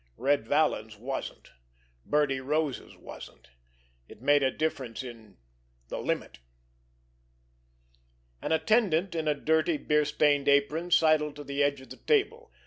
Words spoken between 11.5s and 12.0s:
edge of the